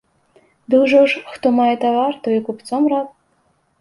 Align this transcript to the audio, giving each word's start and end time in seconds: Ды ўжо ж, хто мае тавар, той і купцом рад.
Ды 0.73 0.77
ўжо 0.83 1.01
ж, 1.11 1.21
хто 1.35 1.47
мае 1.59 1.69
тавар, 1.85 2.13
той 2.25 2.35
і 2.39 2.43
купцом 2.49 2.93
рад. 2.95 3.07